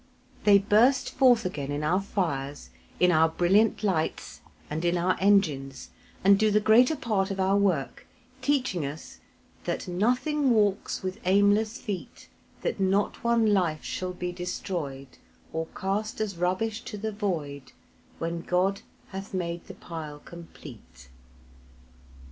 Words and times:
They 0.45 0.57
burst 0.57 1.11
forth 1.11 1.45
again 1.45 1.71
in 1.71 1.83
our 1.83 2.01
fires, 2.01 2.71
in 2.99 3.11
our 3.11 3.29
brilliant 3.29 3.83
lights, 3.83 4.41
and 4.67 4.83
in 4.83 4.97
our 4.97 5.15
engines, 5.19 5.91
and 6.23 6.39
do 6.39 6.49
the 6.49 6.59
greater 6.59 6.95
part 6.95 7.29
of 7.29 7.39
our 7.39 7.55
work; 7.55 8.07
teaching 8.41 8.83
us 8.83 9.19
"That 9.65 9.87
nothing 9.87 10.49
walks 10.49 11.03
with 11.03 11.19
aimless 11.23 11.77
feet 11.77 12.29
That 12.63 12.79
not 12.79 13.23
one 13.23 13.53
life 13.53 13.83
shall 13.83 14.13
be 14.13 14.31
destroyed, 14.31 15.19
Or 15.53 15.67
cast 15.75 16.19
as 16.19 16.35
rubbish 16.35 16.81
to 16.85 16.97
the 16.97 17.11
void, 17.11 17.71
When 18.17 18.41
God 18.41 18.81
hath 19.09 19.35
made 19.35 19.65
the 19.67 19.75
pile 19.75 20.17
complete." 20.17 21.09